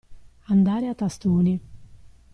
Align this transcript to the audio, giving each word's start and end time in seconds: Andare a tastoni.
Andare 0.49 0.87
a 0.89 0.95
tastoni. 0.95 1.55